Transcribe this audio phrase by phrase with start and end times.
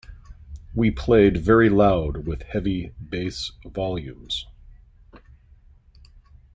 [0.73, 4.47] We played very loud with heavy bass volumes.